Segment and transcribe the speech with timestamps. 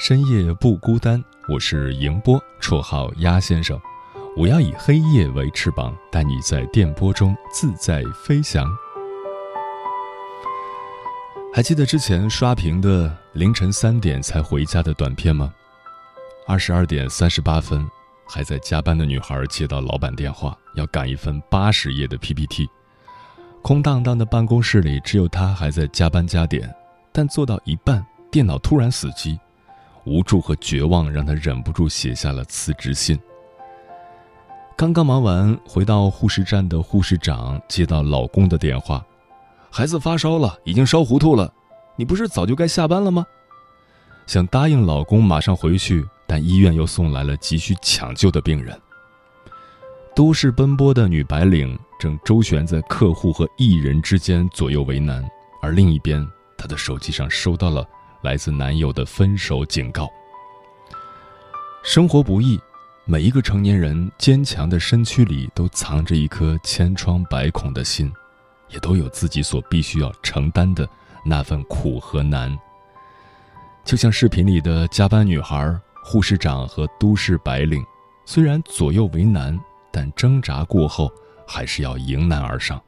[0.00, 3.78] 深夜不孤单，我是迎波，绰号鸭先生。
[4.34, 8.66] 我要以黑夜为翅膀，带你在电波中自在飞翔。
[11.52, 15.52] 还记得之前刷屏的凌晨三点才回家的短片吗？
[16.46, 17.86] 二十二点三十八分，
[18.26, 22.66] 还在加班的女孩接到老板电话，要赶一份八十页的 PPT。
[23.60, 26.74] 空荡荡的办公室里，只有她还在加班加点，
[27.12, 29.38] 但做到一半，电脑突然死机。
[30.04, 33.18] 无助和绝望让她忍不住写下了辞职信。
[34.76, 39.04] 刚刚忙完，回到护士站的护士长接到老公的电话
[39.70, 41.52] ：“孩子发烧了，已经烧糊涂了，
[41.96, 43.26] 你不是早就该下班了吗？”
[44.26, 48.80] 想答应老公马上回去，但医院又送来了急需抢救的病人。
[50.14, 55.22] 都市奔波的女白领正周旋在客户和艺人之间左右为难，
[55.60, 56.26] 而另一边，
[56.56, 57.86] 她的手机上收到了。
[58.22, 60.08] 来自男友的分手警告。
[61.82, 62.60] 生活不易，
[63.04, 68.12] 每一个成年人坚强的身躯里都藏着一颗千疮百孔的心，
[68.68, 70.88] 也都有自己所必须要承担的
[71.24, 72.56] 那份苦和难。
[73.84, 77.82] 就像视频里的加班女孩、护士长和都市白领，
[78.26, 79.58] 虽然左右为难，
[79.90, 81.10] 但挣扎过后
[81.48, 82.80] 还是要迎难而上。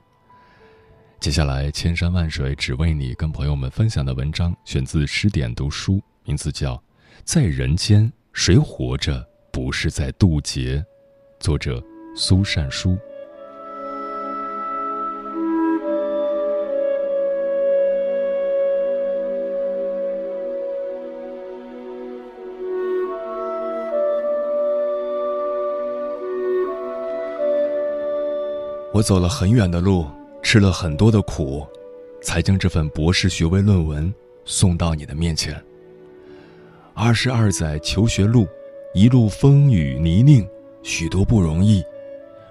[1.22, 6.75] 接下来，千山万水只为你，跟朋友们分享的文章选自十点读书，名字叫
[7.22, 10.78] 《在人间谁活着不是在渡劫》，
[11.38, 11.81] 作者
[12.16, 12.99] 苏善书。
[28.93, 30.04] 我走了很远的路。
[30.42, 31.66] 吃了很多的苦，
[32.20, 34.12] 才将这份博士学位论文
[34.44, 35.58] 送到你的面前。
[36.92, 38.47] 二十二载求学路，
[38.92, 40.47] 一路风雨泥泞，
[40.82, 41.82] 许多不容易，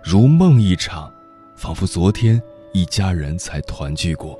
[0.03, 1.13] 如梦一场，
[1.55, 2.41] 仿佛昨天
[2.71, 4.39] 一家人才团聚过。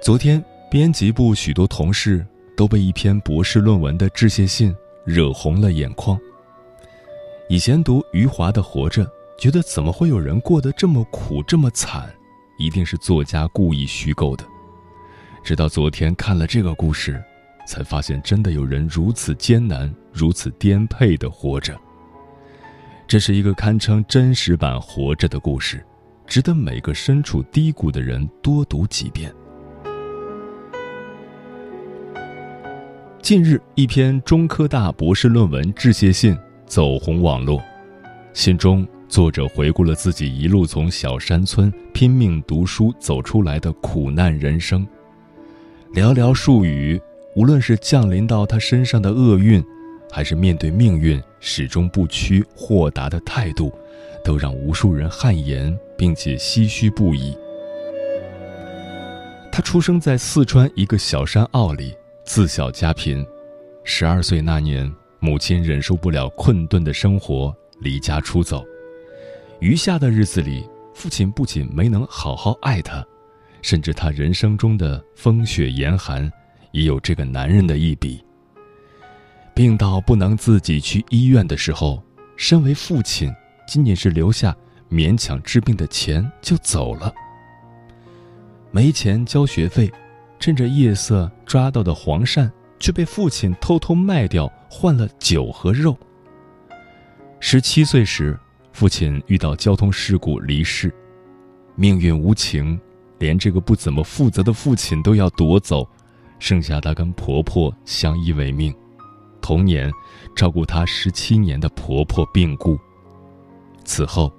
[0.00, 2.24] 昨天，编辑部许多同事
[2.56, 4.72] 都被一篇博士论文的致谢信
[5.04, 6.16] 惹红了眼眶。
[7.48, 9.04] 以前读余华的《活着》。
[9.40, 12.14] 觉得怎么会有人过得这么苦这么惨，
[12.58, 14.44] 一定是作家故意虚构的。
[15.42, 17.18] 直到昨天看了这个故事，
[17.66, 21.74] 才发现真的有人如此艰难、如此颠沛的活着。
[23.08, 25.82] 这是一个堪称真实版《活着》的故事，
[26.26, 29.32] 值得每个身处低谷的人多读几遍。
[33.22, 36.36] 近日，一篇中科大博士论文致谢信
[36.66, 37.58] 走红网络，
[38.34, 38.86] 信中。
[39.10, 44.86] 作者回顾了自己一路从小山村拼命读书走出来的苦难人生，
[45.92, 46.98] 寥寥数语，
[47.34, 49.60] 无论是降临到他身上的厄运，
[50.12, 53.72] 还是面对命运始终不屈豁达的态度，
[54.24, 57.36] 都让无数人汗颜，并且唏嘘不已。
[59.50, 61.92] 他出生在四川一个小山坳里，
[62.24, 63.26] 自小家贫，
[63.82, 64.88] 十二岁那年，
[65.18, 68.64] 母亲忍受不了困顿的生活，离家出走。
[69.60, 73.06] 余下的日子里，父亲不仅没能好好爱他，
[73.60, 76.30] 甚至他人生中的风雪严寒，
[76.72, 78.24] 也有这个男人的一笔。
[79.52, 82.02] 病到不能自己去医院的时候，
[82.36, 83.30] 身为父亲，
[83.68, 84.56] 仅仅是留下
[84.90, 87.12] 勉强治病的钱就走了。
[88.70, 89.92] 没钱交学费，
[90.38, 95.94] 趁着夜色抓到的黄鳝，却被父亲偷偷卖掉，换了酒和肉。
[97.40, 98.38] 十七岁时。
[98.72, 100.92] 父亲遇到交通事故离世，
[101.74, 102.78] 命运无情，
[103.18, 105.86] 连这个不怎么负责的父亲都要夺走，
[106.38, 108.74] 剩下她跟婆婆相依为命。
[109.40, 109.90] 同年，
[110.34, 112.78] 照顾她十七年的婆婆病故。
[113.84, 114.32] 此后，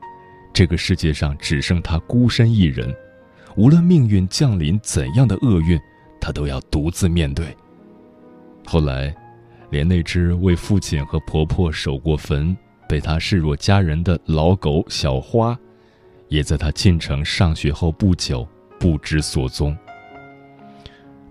[0.54, 2.96] 这个世界上只剩她孤身一人，
[3.56, 5.80] 无论命运降临怎样的厄运，
[6.20, 7.56] 她都要独自面对。
[8.66, 9.14] 后来，
[9.70, 12.56] 连那只为父亲和婆婆守过坟、
[12.92, 15.58] 被他视若家人的老狗小花，
[16.28, 18.46] 也在他进城上学后不久
[18.78, 19.78] 不知所踪。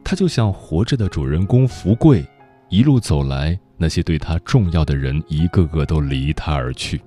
[0.02, 2.24] 他就像活着的主人公福贵。
[2.70, 6.98] 一路走来，那些对他重要的人一个个都离他而去。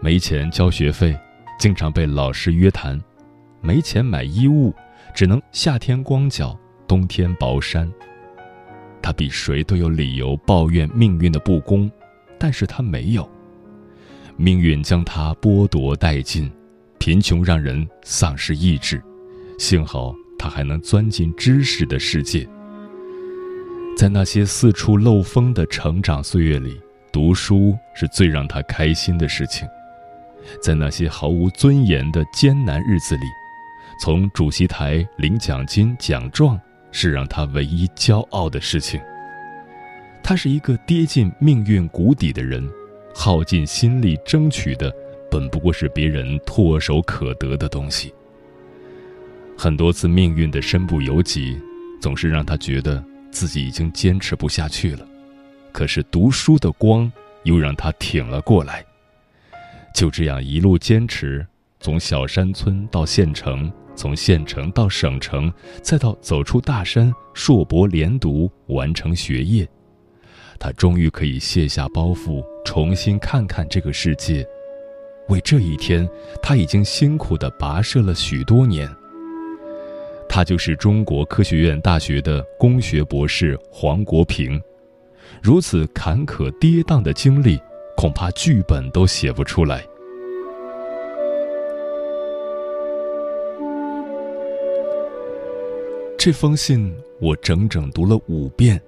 [0.00, 1.14] 没钱交学费，
[1.58, 2.98] 经常被老师约谈；
[3.60, 4.72] 没钱买衣物，
[5.12, 7.92] 只能夏天光脚，冬天薄衫。
[9.02, 11.90] 他比谁都有理由抱怨命运的不公，
[12.38, 13.28] 但是他没有。
[14.36, 16.50] 命运将他剥夺殆尽，
[16.98, 19.02] 贫穷让人丧失意志。
[19.58, 22.48] 幸好他还能钻进知识的世界。
[23.96, 26.80] 在那些四处漏风的成长岁月里，
[27.12, 29.66] 读书是最让他开心的事情；
[30.62, 33.24] 在那些毫无尊严的艰难日子里，
[34.00, 36.56] 从主席台领奖金奖状
[36.92, 39.00] 是让他唯一骄傲的事情。
[40.28, 42.62] 他是一个跌进命运谷底的人，
[43.14, 44.94] 耗尽心力争取的，
[45.30, 48.12] 本不过是别人唾手可得的东西。
[49.56, 51.58] 很多次命运的身不由己，
[51.98, 53.02] 总是让他觉得。
[53.30, 55.06] 自己已经坚持不下去了，
[55.72, 57.10] 可是读书的光
[57.44, 58.84] 又让他挺了过来。
[59.94, 61.46] 就这样一路坚持，
[61.80, 65.50] 从小山村到县城，从县城到省城，
[65.82, 69.66] 再到走出大山，硕博连读，完成学业，
[70.58, 74.46] 他终于可以卸下包袱，重新看看这个世界。
[75.28, 76.08] 为这一天，
[76.42, 78.88] 他已经辛苦地跋涉了许多年。
[80.28, 84.60] 他就是中国科学院大学的工学博士黄国平，
[85.42, 87.60] 如此坎坷跌宕的经历，
[87.96, 89.86] 恐怕剧本都写不出来。
[96.18, 98.80] 这封信我整整读了五遍，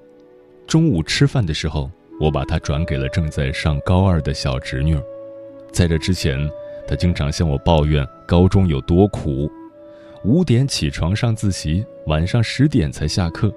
[0.71, 1.91] 中午吃饭的时候，
[2.21, 4.97] 我把它转给了正在上高二的小侄女。
[5.73, 6.39] 在这之前，
[6.87, 9.51] 她经常向我抱怨高中有多苦。
[10.23, 13.53] 五点起床上自习，晚上十点才下课。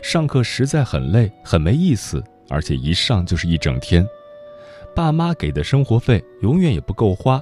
[0.00, 4.06] 上课实在很累，很没意思，而且一上就是一整天。
[4.94, 7.40] 爸妈给的生活费永远也不够花，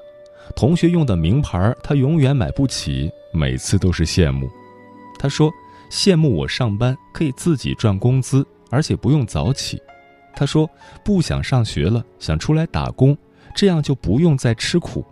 [0.57, 4.49] 同学用的名牌她永远买不起，每次都是羡慕。
[5.19, 5.53] 她说
[5.91, 9.81] 羡慕我上班可以自己赚工资，而且不用早起。
[10.35, 10.69] 他说
[11.05, 13.15] 不想上学了，想出来打工，
[13.55, 15.05] 这样就不用再吃苦。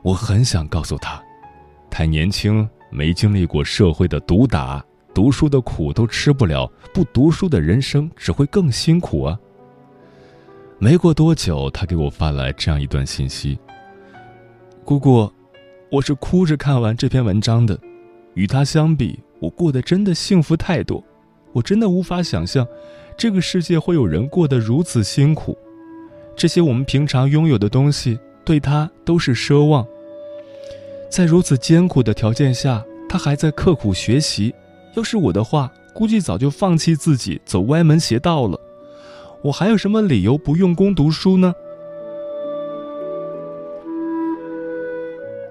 [0.00, 1.22] 我很想告诉他。
[1.90, 4.82] 太年轻，没经历过社会的毒打，
[5.12, 9.38] 读书的苦都吃不了，不读书的人生只会更辛苦啊。
[10.78, 13.58] 没过多久，他给我发来这样一段信息
[14.82, 15.30] ：“姑姑，
[15.90, 17.78] 我是哭着看完这篇文章的，
[18.34, 21.04] 与他相比，我过得真的幸福太多。
[21.52, 22.66] 我真的无法想象，
[23.16, 25.56] 这个世界会有人过得如此辛苦。
[26.36, 29.86] 这些我们平常拥有的东西，对他都是奢望。”
[31.10, 34.54] 在如此艰苦的条件下，他还在刻苦学习。
[34.94, 38.60] 要是我的话，估计早就放弃自己，走歪门邪道了。
[39.42, 41.54] 我还有什么理由不用功读书呢？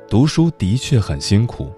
[0.09, 1.71] 读书的确很辛苦，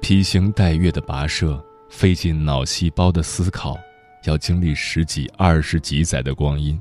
[0.00, 1.62] 披星戴月的跋涉，
[1.94, 3.78] 费尽脑细胞的思考，
[4.24, 6.78] 要经历十几、二十几载的光阴。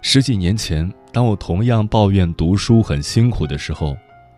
[0.00, 3.94] 十几年前，当我同样抱怨读书很辛苦的时候。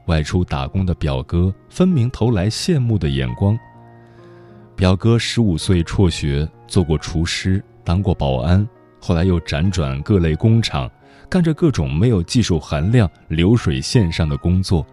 [0.06, 3.56] 外出打工的表哥分明投来羡慕的眼光。
[4.74, 10.90] 表哥十五岁辍学，做过厨师，当过保安，后来又辗转各类工厂，
[11.28, 14.84] 干着各种没有技术含量、流水线上的工作。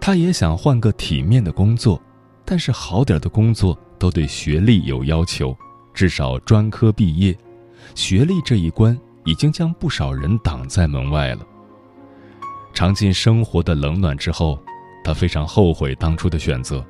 [0.00, 2.00] 他也想换个体面的工作，
[2.44, 5.56] 但是好点的工作都对学历有要求，
[5.92, 7.36] 至少专科毕业。
[7.94, 11.46] 学历这一关已经将不少人挡在门外了。
[12.72, 14.58] 尝尽生活的冷暖之后，
[15.04, 16.84] 他非常后悔当初的选择。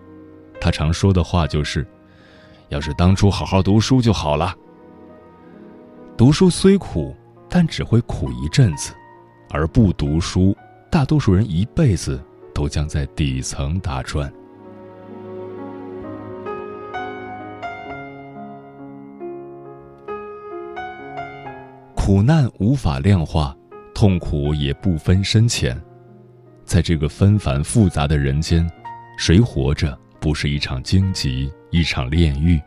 [0.61, 1.87] 他常说的话就是
[2.71, 4.55] ：“要是当初好好读书就好了。”
[6.17, 7.15] 读书虽苦，
[7.49, 8.93] 但只会苦一阵子；
[9.51, 10.57] 而不读书，
[10.91, 14.33] 大多数人一辈子都将在底层打转。
[22.05, 23.57] 苦难无法量化。
[23.95, 25.81] 痛苦也不分深浅，
[26.63, 28.71] 在这个纷繁复杂的人间，
[29.17, 32.61] 谁活着不是一场荆棘，一场炼狱。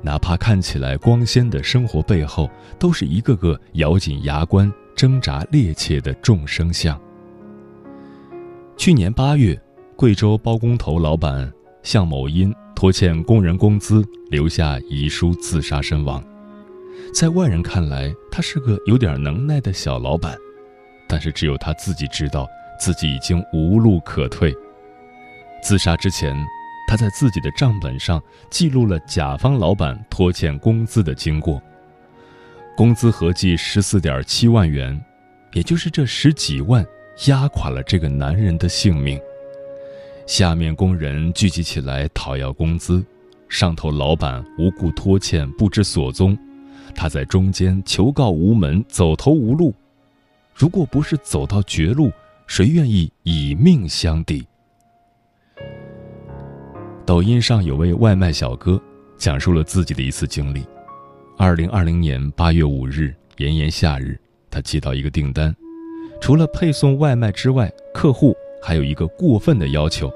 [0.00, 7.00] 哪怕看起来光鲜的生活背后，都是一个个咬紧牙关、挣扎趔趄的众生相。
[8.76, 9.56] 去年八月，
[9.94, 11.48] 贵州包工头老板
[11.84, 16.20] 向某因拖欠工人工资，留下遗书自杀身亡。
[17.14, 20.36] 在外人看来，他是个有点能耐的小老板，
[21.08, 24.54] 但是只有他自己知道，自己已经无路可退。
[25.62, 26.36] 自杀之前。
[26.84, 31.62] 他在自己的账本上记录了甲方老板拖欠工资的经过，
[32.76, 35.02] 工资合计十四点七万元，
[35.54, 36.84] 也就是这十几万
[37.28, 39.18] 压垮了这个男人的性命。
[40.26, 43.02] 下面工人聚集起来讨要工资，
[43.48, 46.36] 上头老板无故拖欠不知所踪，
[46.94, 49.74] 他在中间求告无门，走投无路。
[50.54, 52.12] 如果不是走到绝路，
[52.46, 54.46] 谁愿意以命相抵？
[57.04, 58.80] 抖音上有位外卖小哥，
[59.16, 60.64] 讲述了自己的一次经历。
[61.36, 64.18] 二零二零年八月五日，炎炎夏日，
[64.50, 65.54] 他接到一个订单，
[66.20, 70.12] 除了配送外卖之外，客户还有一个过分的要求：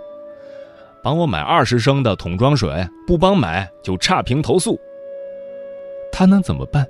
[1.02, 4.78] 帮我买二十升的桶装水，不帮买就差评投诉。
[6.18, 6.88] 他能怎么办？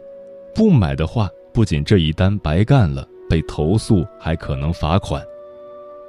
[0.54, 5.21] 不买的话，不仅这一单白干了，被投诉还可能罚款。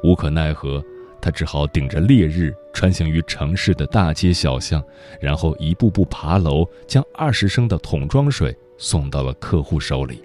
[0.03, 0.79] 无可奈何。
[1.19, 4.83] 他只好顶着烈日穿行于城市的大街小巷，
[5.19, 10.21] 然后一步步爬楼，将二十升的桶装水送到了客户手里。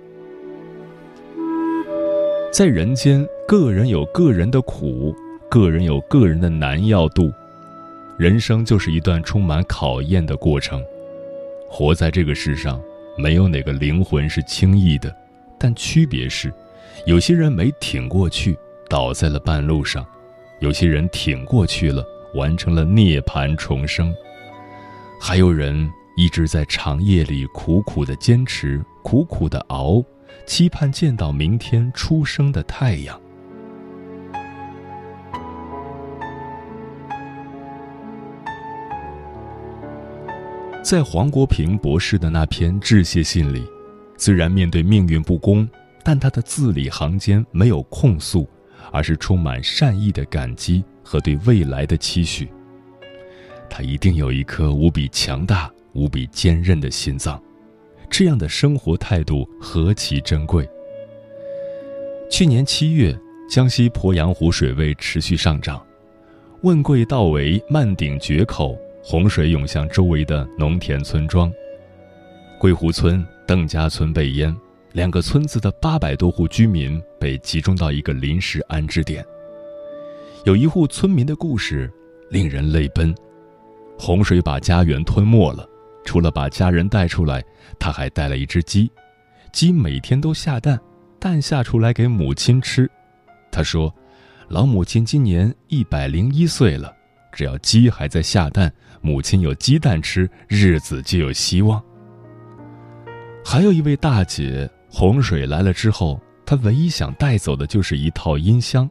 [2.53, 5.17] 在人间，个人有个人的苦，
[5.49, 7.33] 个人有个人的难要度。
[8.19, 10.85] 人生就是一段充满考验的过程。
[11.75, 12.79] 活在这个世上，
[13.17, 15.11] 没有哪个灵魂是轻易的，
[15.59, 16.53] 但区别是，
[17.07, 18.55] 有些人没挺过去，
[18.91, 20.07] 倒在了半路上。
[20.61, 24.13] 有些人挺过去了，完成了涅槃重生；
[25.19, 30.05] 还有人一直在长夜里苦苦的坚持，苦苦的熬，
[30.47, 33.19] 期盼见到明天初升的太阳。
[40.83, 43.65] 在黄国平博士的那篇致谢信里，
[44.17, 45.69] 虽然面对命运不公，
[46.03, 48.49] 但他的字里行间没有控诉。
[48.91, 52.47] 而是充满善意的感激和对未来的期许。
[53.71, 57.43] 他一定有一颗无比强大、无比坚韧的心脏，
[58.11, 60.69] 这样的生活态度何其珍贵。
[62.31, 65.83] 去年七月，江西鄱阳湖水位持续上涨，
[66.63, 71.53] 问贵道为漫顶决口，洪水涌向周围的农田村庄，
[72.61, 74.55] 桂湖村、邓家村被淹。
[74.93, 79.25] 两个村子的八百多户居民被集中到一个临时安置点。
[80.45, 81.91] 有一户村民的故事
[82.31, 83.13] 令人泪奔：
[83.99, 85.67] 洪水把家园吞没了，
[86.05, 87.43] 除了把家人带出来，
[87.81, 88.89] 他还带了一只鸡。
[89.51, 90.79] 鸡每天都下蛋，
[91.19, 92.89] 蛋下出来给母亲吃。
[93.51, 93.93] 他说
[94.49, 96.95] ：“老母亲今年一百零一岁了，
[97.33, 98.71] 只要鸡还在下蛋，
[99.03, 101.83] 母亲有鸡蛋吃，日子就有希望。”
[103.45, 104.71] 还有一位大姐。
[104.95, 108.89] 洪水来了之后，她唯一想带走的就是一套音箱，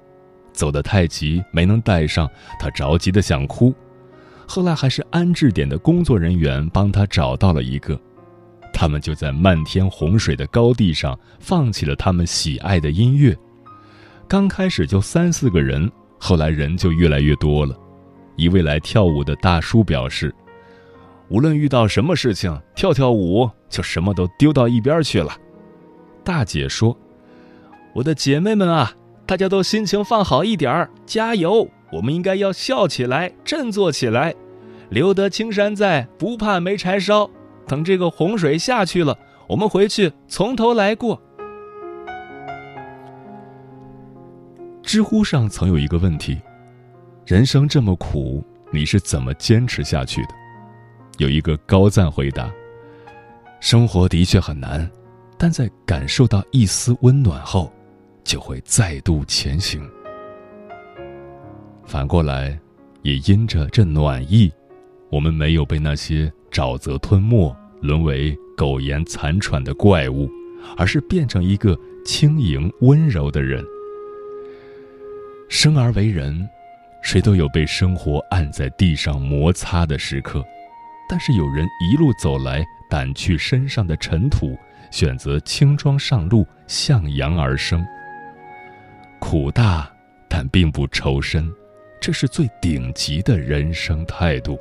[0.52, 2.28] 走得太急没能带上，
[2.60, 3.72] 她着急的想哭。
[4.48, 8.02] 后来还是安置点的工作人员帮她找到了一个，
[8.74, 13.38] 他们就在漫天洪水的高地上放起了他们喜爱的音乐。
[14.28, 15.88] 刚开始就三四个人，
[16.18, 17.78] 后来人就越来越多了。
[18.36, 20.34] 一位来跳舞的大叔表示，
[21.30, 25.32] 无论遇到什么事情，跳跳舞就什么都丢到一边去了。
[26.24, 26.98] 大姐说
[27.94, 28.94] ：“我的姐妹们啊，
[29.26, 31.68] 大家都心情放好一点儿，加油！
[31.92, 34.34] 我们应该要笑起来，振作起来。
[34.90, 37.30] 留得青山在，不怕没柴烧。
[37.68, 41.22] 等这个洪水下去了，我们回去从头来过。”
[44.84, 46.42] 知乎上曾有一个问题
[47.26, 50.30] ：“人生这么苦，你是怎么坚持下去的？”
[51.20, 52.52] 有一个高赞回答
[53.60, 54.90] ：“生活的确很难。”
[55.38, 57.74] 但在感受到一丝温暖后，
[58.24, 59.82] 就会再度前行。
[61.84, 62.56] 反过来，
[63.02, 64.52] 也因着这暖意，
[65.10, 70.30] 我们没有被那些沼泽吞没，沦为苟延残喘的怪物，
[70.78, 71.76] 而是变成一个
[72.06, 73.66] 轻盈温柔的人。
[75.50, 76.48] 生而为人，
[77.02, 80.44] 谁都有被生活按在地上摩擦的时刻，
[81.10, 84.58] 但是有人一路走来，掸去身上的尘土。
[84.92, 87.82] 选择轻装上路，向阳而生。
[89.20, 89.90] 苦大，
[90.28, 91.46] 但并不愁深；
[92.02, 94.60] 这是最顶级的人生态度。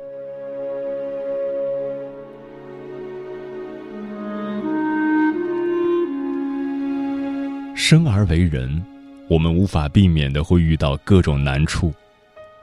[7.75, 8.81] 生而为人，
[9.29, 11.93] 我们无法避免的会遇到各种难处，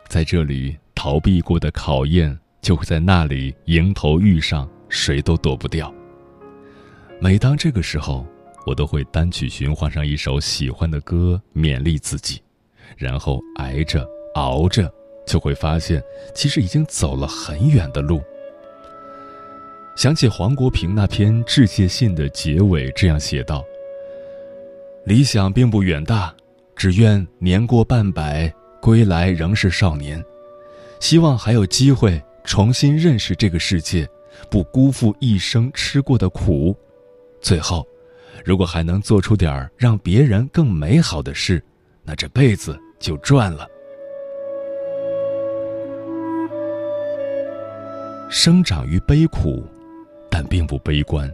[0.08, 5.92] 在这里逃避过的考验，就会在那里迎头遇上，谁都躲不掉。
[7.20, 8.26] 每当这个时候，
[8.64, 12.40] 我都会单曲循环上一首喜欢的歌，勉励自己，
[12.96, 14.90] 然后挨着熬着，
[15.26, 16.02] 就会发现
[16.34, 18.22] 其实已经走了很远的路。
[19.94, 23.64] 想起黄国平那篇致谢信的结尾，这样写道。
[25.04, 26.34] 理想并不远大，
[26.76, 30.22] 只愿年过半百归来仍是少年。
[31.00, 34.08] 希望还有机会重新认识这个世界，
[34.50, 36.76] 不辜负一生吃过的苦。
[37.40, 37.86] 最后，
[38.44, 41.62] 如果还能做出点让别人更美好的事，
[42.02, 43.66] 那这辈子就赚了。
[48.28, 49.64] 生长于悲苦，
[50.30, 51.32] 但并不悲观，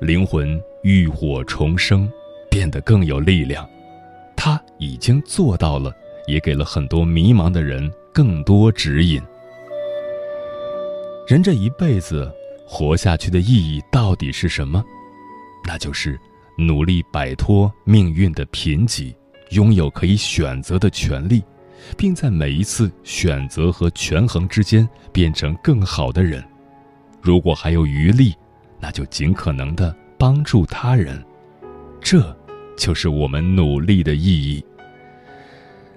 [0.00, 2.10] 灵魂浴火重生。
[2.50, 3.68] 变得更有力量，
[4.36, 5.92] 他已经做到了，
[6.26, 9.22] 也给了很多迷茫的人更多指引。
[11.26, 12.30] 人这一辈子
[12.66, 14.84] 活下去的意义到底是什么？
[15.66, 16.18] 那就是
[16.58, 19.14] 努力摆脱命运的贫瘠，
[19.50, 21.42] 拥有可以选择的权利，
[21.96, 26.44] 并在每一次选择和权衡之间变成更好的人。
[27.22, 28.34] 如果还有余力，
[28.80, 31.22] 那就尽可能的帮助他人。
[32.00, 32.36] 这。
[32.76, 34.60] 就是我们努力的意义。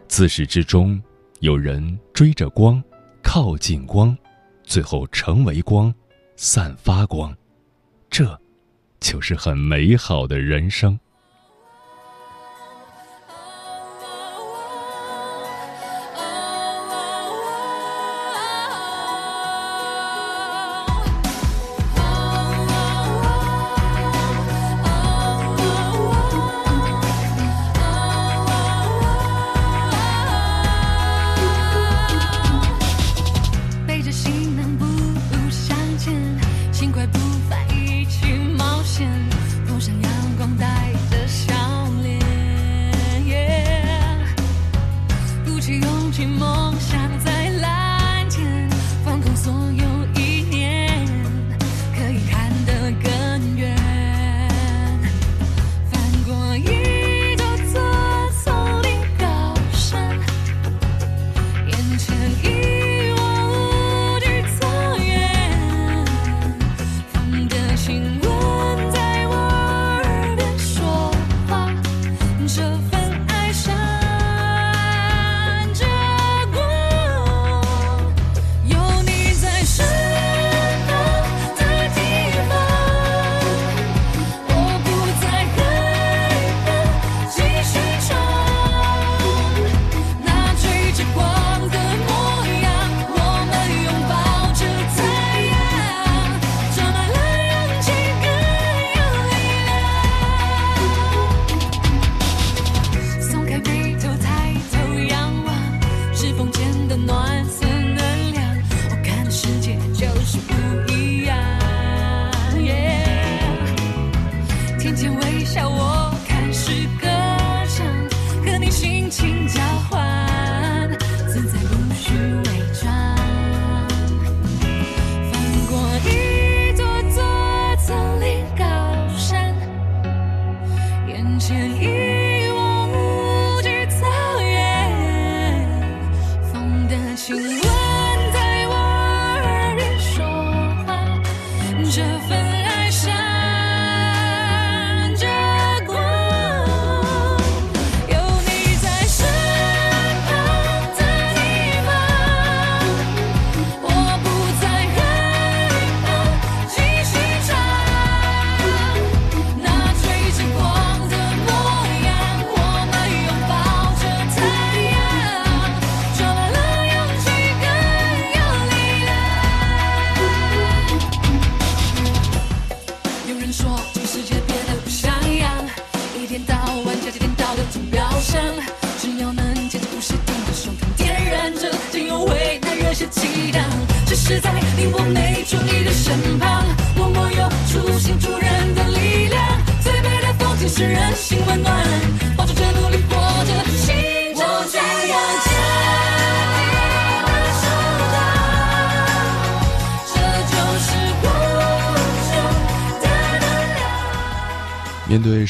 [0.07, 1.01] 自始至终，
[1.41, 2.81] 有人追着光，
[3.21, 4.17] 靠近光，
[4.63, 5.93] 最后成为光，
[6.35, 7.35] 散发光，
[8.09, 8.39] 这，
[8.99, 10.97] 就是很美好的人生。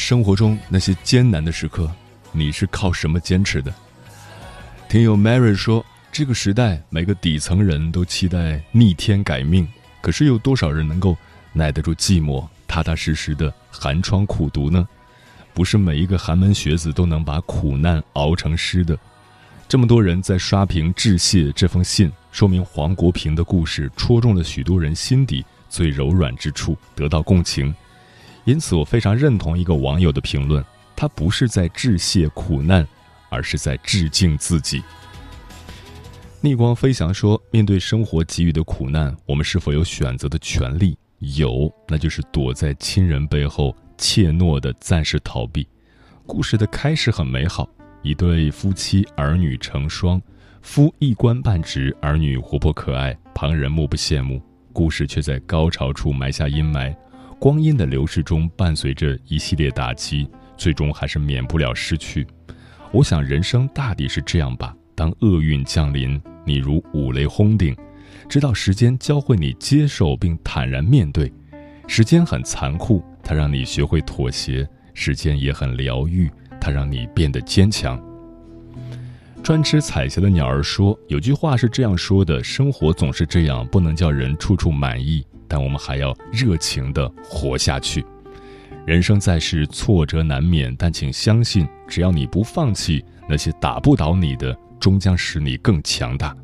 [0.07, 1.91] 生活中那些艰难的时刻，
[2.31, 3.73] 你是靠什么坚持的？
[4.87, 9.67] 听友 Mary 说，这个时代每个底层人都期待逆天改命，
[9.99, 11.17] 可是有多少人能够
[11.51, 14.87] 耐得住寂寞，踏踏实实的寒窗苦读呢？
[15.53, 18.97] 不是每一个寒门学子都能把苦难熬成诗的。
[19.67, 27.75] 这么多人在刷屏致谢这封信，说明黄国平的故事戳中了许多人心底最柔软之处，得到共情。
[28.47, 30.63] 因此，我非常认同一个网友的评论：
[30.95, 32.87] 他不是在致谢苦难，
[33.27, 34.81] 而是在致敬自己。
[36.39, 40.97] 逆光飞翔说：“面对生活给予的苦难，我们是否有选择的权利？
[41.19, 45.67] 有，那就是躲在亲人背后怯懦的暂时逃避。”
[46.25, 47.67] 故事的开始很美好，
[48.01, 50.21] 一对夫妻儿女成双，
[50.61, 54.41] 夫一官半职，儿女活泼可爱，旁人目不羡慕。
[54.71, 56.95] 故事却在高潮处埋下阴霾。
[57.39, 62.25] 光阴的流逝中，伴随着一系列打击，最终还是免不了失去。
[62.91, 67.75] 我想，人生大抵是这样吧：当厄运降临，你如五雷轰顶，
[68.27, 71.31] 直到时间教会你接受并坦然面对。
[71.85, 78.01] 时间很残酷，它让你学会妥协；时间也很疗愈，它让你变得坚强。
[79.43, 88.05] 专吃彩霞的鸟儿说：“有句话是这样说的：生活总是这样，不能叫人处处满意。”但我们还要热情地活下去。
[88.85, 96.35] 人生在世，挫折难免，但请相信，只要你不放弃，那些打不倒你的，终将使你更强大。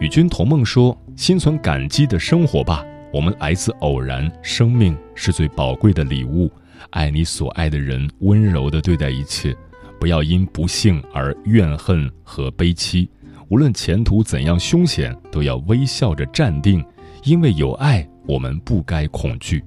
[0.00, 6.50] 与君同梦说：“心存感激的生活吧，我们来自偶然，生命是最宝贵的礼物。
[6.90, 9.54] 爱你所爱的人，温柔地对待一切，
[10.00, 13.10] 不要因不幸而怨恨和悲戚。
[13.48, 16.82] 无论前途怎样凶险，都要微笑着站定。”
[17.24, 19.62] 因为有爱，我们不该恐惧。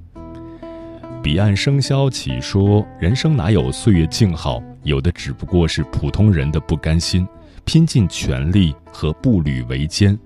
[1.22, 7.28] 彼岸笙箫起，说人生哪有岁月静好，有的只不过是普通人的不甘心，
[7.64, 10.18] 拼尽全力和步履维艰。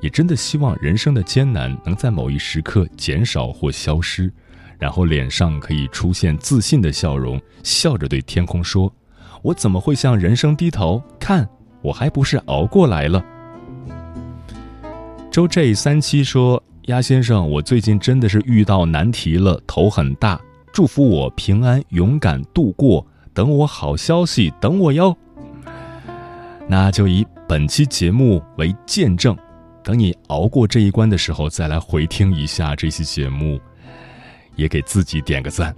[0.00, 4.32] 也真的希望人生的艰难能在某一时刻减少或消失，
[4.78, 8.92] 然后脸上可以出现自信的笑容，笑着对天空说
[9.42, 11.02] ：“我怎么会向人生低头？
[11.18, 11.48] 看，
[11.82, 13.24] 我还不是熬过来了。”
[15.32, 16.62] 周 J 三七说。
[16.88, 20.38] 鸭先生，我最近真的是遇到难题了，头很大。
[20.70, 25.16] 祝福我平安勇敢度过，等我好消息，等我哟。
[26.68, 29.34] 那就以本期节目为见证，
[29.82, 33.58] 等你熬过这一关的时候，再来回听一下这期节目，
[34.54, 35.74] 也给自己点个赞。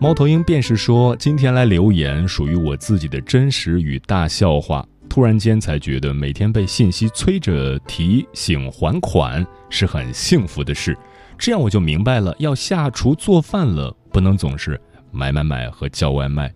[0.00, 4.86] 猫头鹰便是说，今天来留言属于我自己的真实与大笑话。
[5.08, 10.96] 突然间才觉得每天被信息催着提醒还款是很幸福的事，
[11.38, 16.52] 这样我就明白了，要下厨做饭了，不能总是买买买和叫外卖。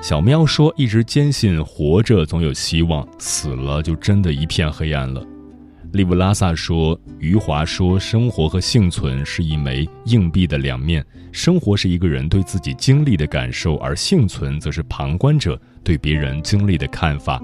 [0.00, 5.24] 小喵说，一直坚信活着总有希望，死了就真的一片黑暗了。
[5.92, 15.60] 利布拉萨说，余华说，生活和幸存是一枚硬币的两面，生活是一个人对自己经历的感受，而幸存则是旁观者。
[15.84, 17.42] 对别人经历的看法，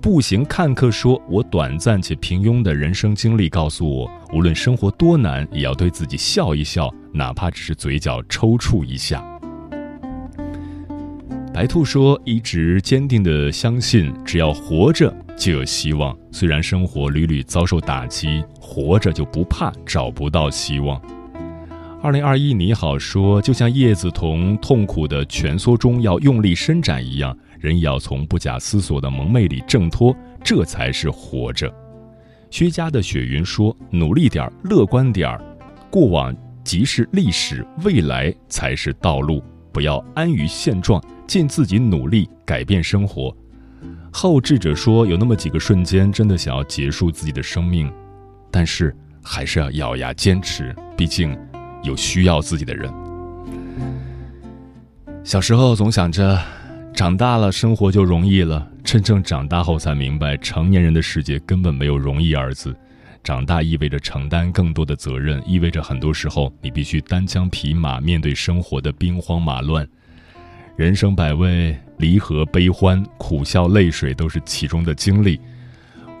[0.00, 9.24] 步行看客说：“我短暂且平庸的人生经历告诉我，无论生活多难，也要对自己笑一笑，哪怕只是嘴角抽搐一下。”
[11.54, 16.16] 白兔说：“一直坚定的相信，只要活着就有希望。
[16.32, 21.00] 虽然生活屡屡遭受打击，活着就不怕找不到希望。”
[22.04, 31.74] 二零二一，你好说，就像叶子从痛苦的蜷缩中要用力伸展一样，人也要从不假思索的蒙昧里挣脱，这才是活着。
[32.50, 35.42] 薛家的雪云说：“努力点儿，乐观点儿，
[35.90, 39.42] 过往即是历史，未来才是道路。
[39.72, 43.34] 不要安于现状，尽自己努力改变生活。”
[44.12, 47.90] 后智者说：“有那么几个瞬间，真的想要结束自己的生命，
[48.50, 51.34] 但是还是要咬牙坚持，毕竟。”
[51.84, 52.92] 有需要自己的人。
[55.22, 56.36] 小时候总想着，
[56.92, 58.68] 长大了生活就容易了。
[58.82, 62.74] 真正长大后才明白，成年人的世界根本没有“容易”二字。
[63.22, 69.88] 长大意味着承担更多的责任，意味着很多时候你必须单枪匹马面对生活的兵荒马乱。
[70.76, 75.40] 人生百味，离合悲欢，苦笑泪水都是其中的经历。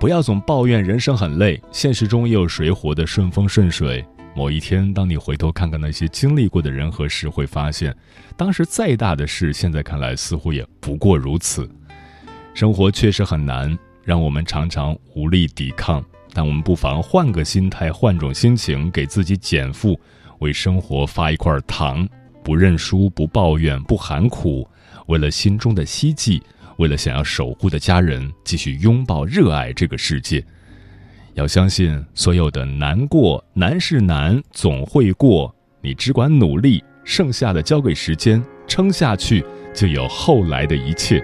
[0.00, 4.02] 不要总抱怨人生很累，现实中也有谁活得顺风顺水。
[4.36, 7.94] 某一天，当你回头看看那些经历过的人和事，会发现，
[8.36, 11.70] 当时再大的事，现在看来似乎也不过如此。
[12.52, 16.04] 生活确实很难，让我们常常无力抵抗。
[16.32, 19.98] 但我们不妨换个心态，换种心情，给自己减负。
[20.40, 22.06] 为生活发一块糖，
[22.42, 24.68] 不认输，不抱怨，不喊苦，
[25.06, 26.42] 为了心中的希冀，
[26.78, 30.44] 为了想要守护的家人，继续拥抱、热爱这个世界。
[31.34, 35.52] 要相信，所有的难过，难是难，总会过。
[35.80, 39.44] 你只管努力，剩下的交给时间，撑下去，
[39.74, 41.22] 就有后来的一切。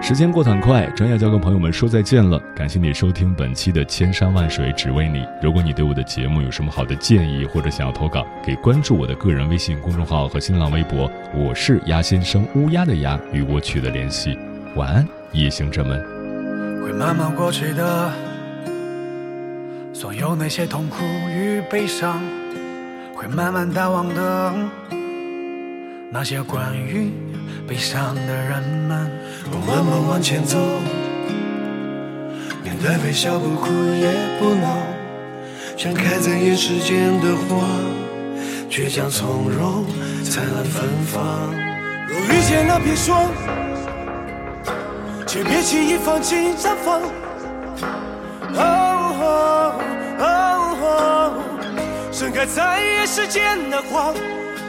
[0.00, 2.38] 时间过得很快，转眼就要跟朋友们说再见了。
[2.54, 5.18] 感谢你收听本期的《千山万水只为你》。
[5.42, 14.38] 如果你对我的节目有什么好的建议，或者想要投稿，可以关注我的个人微信公众号和新浪微博，我是鸭先生乌鸦的鸭，与我取得联系。
[14.76, 16.15] 晚安，夜行者们。
[16.82, 18.12] 会慢慢过去的，
[19.92, 22.20] 所有那些痛苦与悲伤，
[23.14, 24.54] 会慢慢淡忘的，
[26.10, 27.10] 那些关于
[27.66, 29.10] 悲伤的人们。
[29.50, 30.58] 我慢慢往前走，
[32.62, 34.76] 面对微笑，不哭也不闹，
[35.76, 37.64] 像开在夜时间的花，
[38.70, 39.84] 倔强从容，
[40.24, 41.52] 灿烂芬芳。
[42.08, 43.14] 若遇见了，别说。
[45.26, 47.02] 却别轻易放弃绽放。
[52.12, 54.12] 盛开在夜时间的花，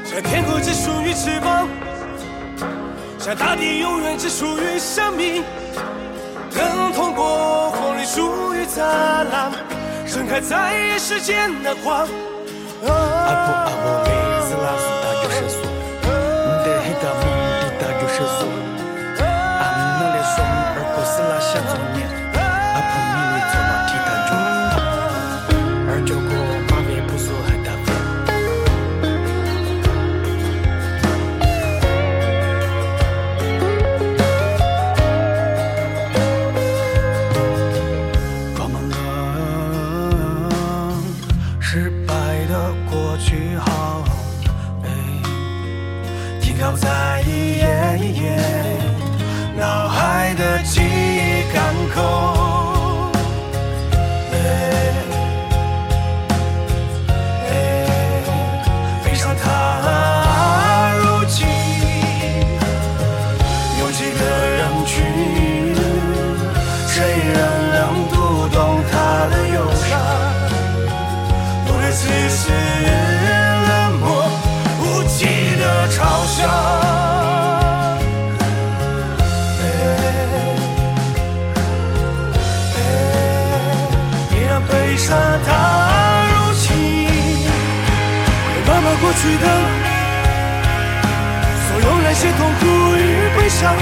[0.03, 1.67] 像天空只属于翅膀，
[3.17, 5.43] 像大地永远只属于生命。
[6.53, 8.85] 更通过风里属于灿
[9.29, 9.51] 烂，
[10.05, 12.05] 盛开在夜时间的花。
[89.17, 89.47] 去的，
[91.65, 92.61] 所有那些痛苦
[92.95, 92.99] 与
[93.35, 93.73] 悲伤，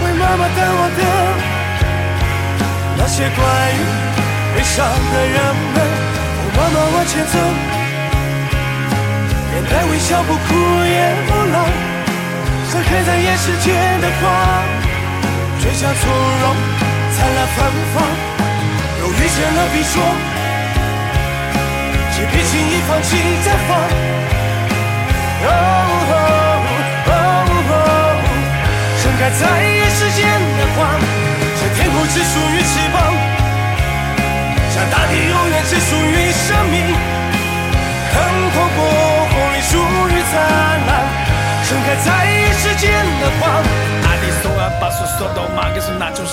[0.00, 1.00] 会慢慢淡忘的。
[2.98, 3.38] 那些关
[3.72, 3.78] 于
[4.56, 5.36] 悲伤的人
[5.74, 5.76] 们，
[6.38, 7.34] 我慢慢往前走。
[9.52, 10.40] 面带微笑，不哭
[10.84, 11.56] 也不闹，
[12.70, 14.22] 盛开在夜世间的花，
[15.60, 16.02] 倔强从
[16.42, 16.44] 容，
[17.12, 17.56] 灿烂芬
[17.94, 18.31] 芳。
[19.02, 19.98] 都遇见了，别说，
[22.14, 23.70] 且别轻易放弃绽放。
[25.42, 25.48] 哦
[26.06, 26.14] 哦
[27.10, 27.10] 哦，
[29.02, 30.22] 盛开在夜时间
[30.56, 30.86] 的花，
[31.58, 32.94] 像天空只属于翅膀，
[34.70, 36.94] 像大地永远只属于生命。
[38.14, 38.14] 看
[38.54, 38.78] 透过
[39.26, 40.38] 风里属于灿
[40.86, 40.90] 烂，
[41.66, 42.86] 盛开在夜时间
[43.20, 43.42] 的花。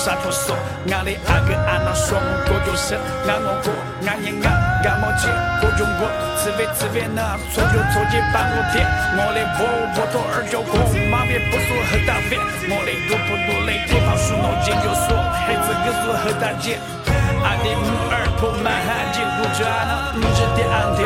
[0.00, 0.56] 洒脱手，
[0.88, 2.16] 俺的阿哥阿那双
[2.48, 2.96] 过就是
[3.28, 3.68] 俺我过，
[4.08, 4.48] 俺也俺
[4.80, 5.28] 俺没见
[5.60, 8.80] 过中国，此为此为那错就错接半路天，
[9.12, 9.60] 我的波
[9.92, 10.72] 波托二九过，
[11.10, 16.80] 妈别不说和大飞，我的路不路累地方属脑筋就说，孩子个说和大姐，
[17.44, 21.04] 俺的母儿不满汉进不转那不知的安丢。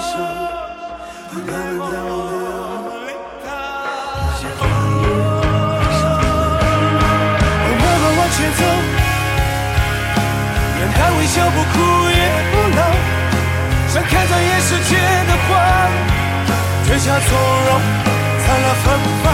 [11.29, 12.81] 笑不哭也不闹，
[13.93, 14.97] 像开在夜世界
[15.29, 15.49] 的花，
[16.87, 17.29] 倔强从
[17.67, 17.69] 容，
[18.41, 18.85] 灿烂芬
[19.23, 19.25] 芳。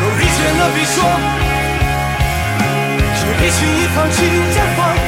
[0.00, 0.96] 若遇见了别说，
[3.16, 4.16] 却别轻易放弃
[4.52, 5.07] 绽放。